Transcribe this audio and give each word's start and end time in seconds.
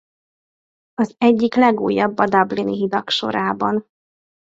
Az 0.93 1.15
egyik 1.17 1.55
legújabb 1.55 2.17
a 2.17 2.25
dublini 2.25 2.75
hidak 2.75 3.09
sorában. 3.09 3.85